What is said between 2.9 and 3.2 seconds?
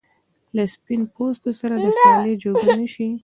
شي.